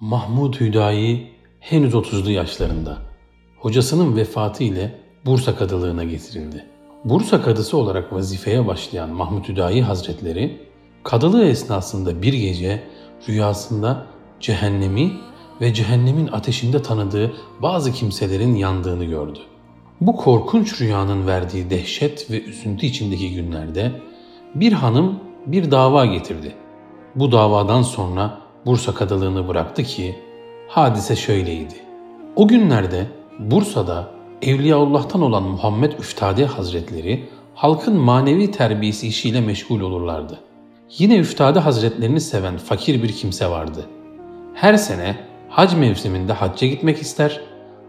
[0.00, 2.98] Mahmud Hüdayi henüz 30'lu yaşlarında.
[3.58, 6.64] Hocasının vefatı ile Bursa kadılığına getirildi.
[7.04, 10.60] Bursa kadısı olarak vazifeye başlayan Mahmud Hüdayi Hazretleri,
[11.04, 12.82] kadılığı esnasında bir gece
[13.28, 14.06] rüyasında
[14.40, 15.12] cehennemi
[15.60, 17.32] ve cehennemin ateşinde tanıdığı
[17.62, 19.38] bazı kimselerin yandığını gördü.
[20.00, 23.92] Bu korkunç rüyanın verdiği dehşet ve üzüntü içindeki günlerde
[24.54, 26.54] bir hanım bir dava getirdi.
[27.14, 30.14] Bu davadan sonra Bursa kadılığını bıraktı ki
[30.68, 31.74] hadise şöyleydi.
[32.36, 33.06] O günlerde
[33.38, 34.10] Bursa'da
[34.42, 40.38] Evliyaullah'tan olan Muhammed Üftade Hazretleri halkın manevi terbiyesi işiyle meşgul olurlardı.
[40.98, 43.86] Yine Üftade Hazretlerini seven fakir bir kimse vardı.
[44.54, 45.16] Her sene
[45.48, 47.40] hac mevsiminde hacca gitmek ister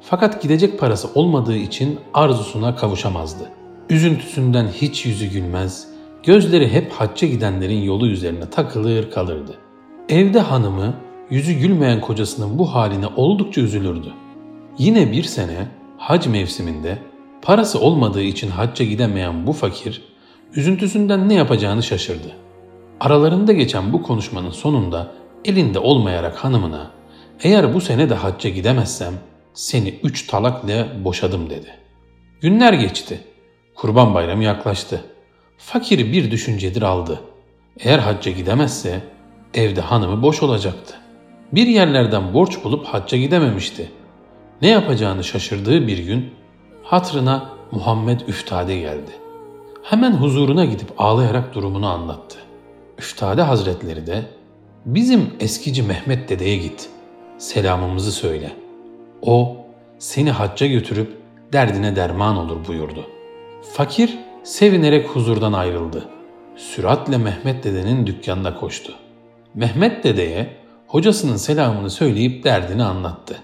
[0.00, 3.50] fakat gidecek parası olmadığı için arzusuna kavuşamazdı.
[3.90, 5.88] Üzüntüsünden hiç yüzü gülmez,
[6.22, 9.65] gözleri hep hacca gidenlerin yolu üzerine takılır kalırdı.
[10.08, 10.94] Evde hanımı
[11.30, 14.12] yüzü gülmeyen kocasının bu haline oldukça üzülürdü.
[14.78, 16.98] Yine bir sene hac mevsiminde
[17.42, 20.02] parası olmadığı için hacca gidemeyen bu fakir
[20.54, 22.32] üzüntüsünden ne yapacağını şaşırdı.
[23.00, 25.12] Aralarında geçen bu konuşmanın sonunda
[25.44, 26.90] elinde olmayarak hanımına
[27.42, 29.14] eğer bu sene de hacca gidemezsem
[29.54, 31.70] seni üç talakla boşadım dedi.
[32.40, 33.20] Günler geçti.
[33.74, 35.04] Kurban bayramı yaklaştı.
[35.58, 37.20] Fakir bir düşüncedir aldı.
[37.80, 39.15] Eğer hacca gidemezse
[39.56, 40.94] evde hanımı boş olacaktı.
[41.52, 43.90] Bir yerlerden borç bulup hacca gidememişti.
[44.62, 46.30] Ne yapacağını şaşırdığı bir gün
[46.82, 49.10] hatrına Muhammed Üftade geldi.
[49.82, 52.38] Hemen huzuruna gidip ağlayarak durumunu anlattı.
[52.98, 54.22] Üftade Hazretleri de
[54.86, 56.88] bizim eskici Mehmet dedeye git.
[57.38, 58.52] Selamımızı söyle.
[59.22, 59.56] O
[59.98, 61.16] seni hacca götürüp
[61.52, 63.04] derdine derman olur buyurdu.
[63.72, 66.04] Fakir sevinerek huzurdan ayrıldı.
[66.56, 68.92] Süratle Mehmet dedenin dükkanına koştu.
[69.56, 70.46] Mehmet dedeye
[70.86, 73.38] hocasının selamını söyleyip derdini anlattı.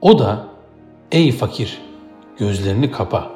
[0.00, 0.48] O da
[1.12, 1.78] ''Ey fakir,
[2.38, 3.30] gözlerini kapa,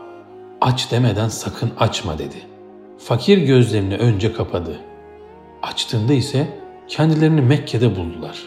[0.61, 2.37] aç demeden sakın açma.'' dedi.
[2.99, 4.81] Fakir gözlerini önce kapadı.
[5.63, 6.49] Açtığında ise
[6.89, 8.39] kendilerini Mekke'de buldular.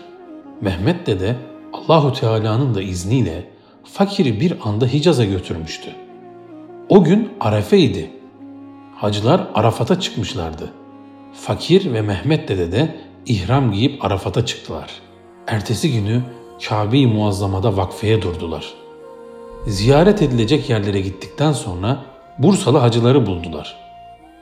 [0.62, 1.36] Mehmet dede
[1.74, 3.50] Allahu Teala'nın da izniyle
[3.84, 5.90] fakiri bir anda Hicaz'a götürmüştü.
[6.90, 8.12] O gün Arefe'ydi.
[8.96, 10.70] Hacılar Arafat'a çıkmışlardı.
[11.34, 14.90] Fakir ve Mehmet dede de ihram giyip Arafat'a çıktılar.
[15.48, 16.22] Ertesi günü
[16.70, 18.74] Kabe-i Muazzama'da vakfeye durdular.
[19.68, 22.06] Ziyaret edilecek yerlere gittikten sonra
[22.38, 23.78] Bursalı hacıları buldular.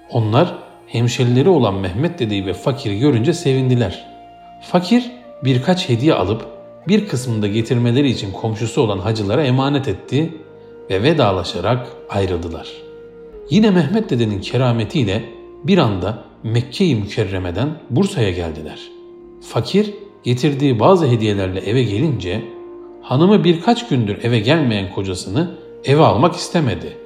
[0.09, 0.53] Onlar
[0.87, 4.05] hemşerileri olan Mehmet dedeyi ve fakiri görünce sevindiler.
[4.61, 5.11] Fakir
[5.43, 6.45] birkaç hediye alıp
[6.87, 10.37] bir kısmını da getirmeleri için komşusu olan hacılara emanet etti
[10.89, 12.67] ve vedalaşarak ayrıldılar.
[13.49, 15.23] Yine Mehmet dedenin kerametiyle
[15.67, 18.79] bir anda Mekke-i Mükerreme'den Bursa'ya geldiler.
[19.41, 19.93] Fakir
[20.23, 22.41] getirdiği bazı hediyelerle eve gelince
[23.01, 25.51] hanımı birkaç gündür eve gelmeyen kocasını
[25.85, 26.97] eve almak istemedi.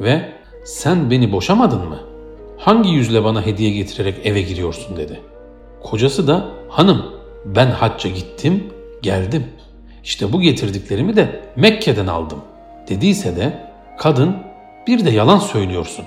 [0.00, 0.32] Ve
[0.64, 1.98] sen beni boşamadın mı?
[2.58, 5.20] Hangi yüzle bana hediye getirerek eve giriyorsun dedi.
[5.82, 7.04] Kocası da hanım
[7.44, 8.64] ben hacca gittim
[9.02, 9.46] geldim.
[10.04, 12.38] İşte bu getirdiklerimi de Mekke'den aldım
[12.88, 14.36] dediyse de kadın
[14.86, 16.04] bir de yalan söylüyorsun.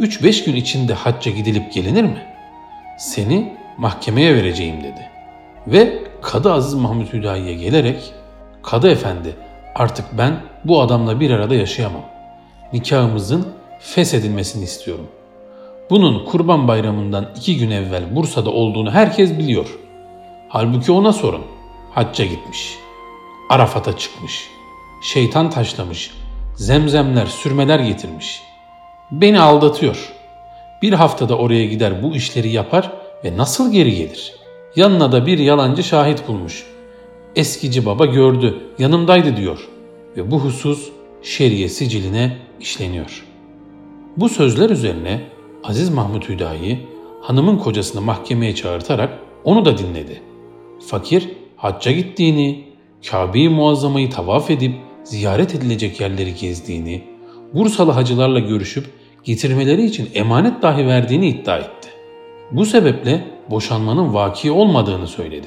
[0.00, 2.26] 3-5 gün içinde hacca gidilip gelinir mi?
[2.98, 5.10] Seni mahkemeye vereceğim dedi.
[5.66, 8.12] Ve Kadı Aziz Mahmut Hüdayi'ye gelerek
[8.62, 9.36] Kadı Efendi
[9.74, 12.04] artık ben bu adamla bir arada yaşayamam.
[12.72, 13.48] Nikahımızın
[13.80, 15.06] feshedilmesini istiyorum.
[15.90, 19.78] Bunun kurban bayramından iki gün evvel Bursa'da olduğunu herkes biliyor.
[20.48, 21.42] Halbuki ona sorun.
[21.90, 22.78] Hacca gitmiş.
[23.50, 24.48] Arafat'a çıkmış.
[25.02, 26.10] Şeytan taşlamış.
[26.56, 28.42] Zemzemler, sürmeler getirmiş.
[29.10, 30.12] Beni aldatıyor.
[30.82, 32.92] Bir haftada oraya gider bu işleri yapar
[33.24, 34.34] ve nasıl geri gelir?
[34.76, 36.66] Yanına da bir yalancı şahit bulmuş.
[37.36, 39.68] Eskici baba gördü, yanımdaydı diyor
[40.16, 40.88] ve bu husus
[41.22, 43.24] şeriye siciline işleniyor.
[44.16, 45.20] Bu sözler üzerine
[45.64, 46.86] Aziz Mahmut Hüdayi
[47.20, 50.22] hanımın kocasını mahkemeye çağırtarak onu da dinledi.
[50.86, 52.64] Fakir hacca gittiğini,
[53.10, 54.74] Kabe-i Muazzama'yı tavaf edip
[55.04, 57.14] ziyaret edilecek yerleri gezdiğini,
[57.54, 58.86] Bursalı hacılarla görüşüp
[59.24, 61.88] getirmeleri için emanet dahi verdiğini iddia etti.
[62.50, 65.46] Bu sebeple boşanmanın vaki olmadığını söyledi.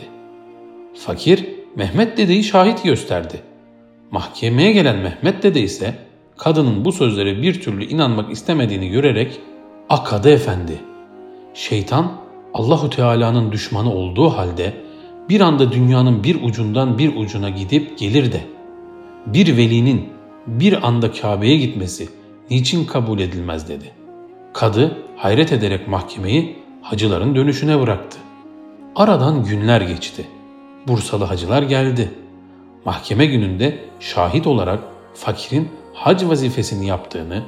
[0.94, 1.46] Fakir
[1.76, 3.42] Mehmet dedeyi şahit gösterdi.
[4.12, 5.96] Mahkemeye gelen Mehmet dede ise
[6.38, 9.40] kadının bu sözlere bir türlü inanmak istemediğini görerek
[9.90, 10.74] Akadı efendi,
[11.54, 12.12] şeytan
[12.54, 14.74] Allahu Teala'nın düşmanı olduğu halde
[15.30, 18.42] bir anda dünyanın bir ucundan bir ucuna gidip gelir de
[19.26, 20.10] bir velinin
[20.48, 22.10] bir anda Kabe'ye gitmesi
[22.50, 23.92] niçin kabul edilmez dedi.
[24.54, 28.18] Kadı hayret ederek mahkemeyi hacıların dönüşüne bıraktı.
[28.96, 30.26] Aradan günler geçti.
[30.88, 32.12] Bursalı hacılar geldi.
[32.86, 34.80] Mahkeme gününde şahit olarak
[35.14, 37.44] fakirin hac vazifesini yaptığını,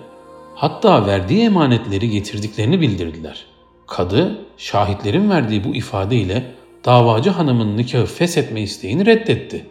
[0.55, 3.45] hatta verdiği emanetleri getirdiklerini bildirdiler.
[3.87, 6.51] Kadı, şahitlerin verdiği bu ifadeyle
[6.85, 9.65] davacı hanımın nikahı feshetme isteğini reddetti.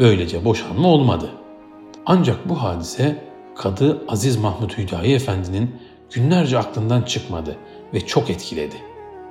[0.00, 1.30] Böylece boşanma olmadı.
[2.06, 5.76] Ancak bu hadise Kadı Aziz Mahmut Hüdayi Efendi'nin
[6.10, 7.56] günlerce aklından çıkmadı
[7.94, 8.76] ve çok etkiledi.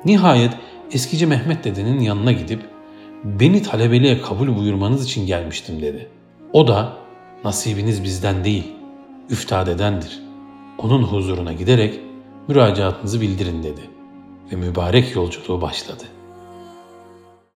[0.05, 0.53] Nihayet
[0.91, 2.61] eskici Mehmet dedenin yanına gidip
[3.23, 6.09] beni talebeliğe kabul buyurmanız için gelmiştim dedi.
[6.53, 6.93] O da
[7.43, 8.71] nasibiniz bizden değil,
[9.29, 10.19] üftadedendir.
[10.77, 11.99] Onun huzuruna giderek
[12.47, 13.81] müracaatınızı bildirin dedi
[14.51, 16.20] ve mübarek yolculuğu başladı.''